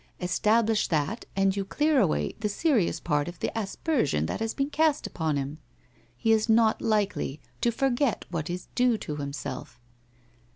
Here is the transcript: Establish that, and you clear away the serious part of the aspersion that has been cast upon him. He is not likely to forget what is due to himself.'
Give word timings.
Establish 0.19 0.87
that, 0.87 1.25
and 1.35 1.55
you 1.55 1.63
clear 1.63 1.99
away 2.01 2.33
the 2.39 2.49
serious 2.49 2.99
part 2.99 3.27
of 3.27 3.37
the 3.37 3.55
aspersion 3.55 4.25
that 4.25 4.39
has 4.39 4.55
been 4.55 4.71
cast 4.71 5.05
upon 5.05 5.37
him. 5.37 5.59
He 6.17 6.31
is 6.31 6.49
not 6.49 6.81
likely 6.81 7.39
to 7.61 7.71
forget 7.71 8.25
what 8.31 8.49
is 8.49 8.67
due 8.73 8.97
to 8.97 9.17
himself.' 9.17 9.79